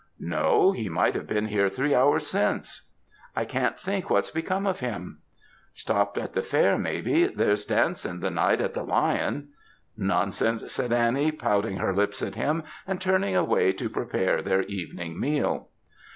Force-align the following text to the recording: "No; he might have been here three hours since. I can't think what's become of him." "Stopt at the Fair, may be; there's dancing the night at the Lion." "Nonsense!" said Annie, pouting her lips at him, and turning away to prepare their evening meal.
"No; 0.19 0.71
he 0.71 0.89
might 0.89 1.13
have 1.13 1.27
been 1.27 1.45
here 1.45 1.69
three 1.69 1.93
hours 1.93 2.25
since. 2.25 2.89
I 3.35 3.45
can't 3.45 3.79
think 3.79 4.09
what's 4.09 4.31
become 4.31 4.65
of 4.65 4.79
him." 4.79 5.19
"Stopt 5.75 6.17
at 6.17 6.33
the 6.33 6.41
Fair, 6.41 6.75
may 6.75 7.01
be; 7.01 7.27
there's 7.27 7.65
dancing 7.65 8.19
the 8.19 8.31
night 8.31 8.61
at 8.61 8.73
the 8.73 8.81
Lion." 8.81 9.49
"Nonsense!" 9.95 10.73
said 10.73 10.91
Annie, 10.91 11.31
pouting 11.31 11.77
her 11.77 11.93
lips 11.93 12.23
at 12.23 12.33
him, 12.33 12.63
and 12.87 12.99
turning 12.99 13.35
away 13.35 13.73
to 13.73 13.91
prepare 13.91 14.41
their 14.41 14.63
evening 14.63 15.19
meal. 15.19 15.67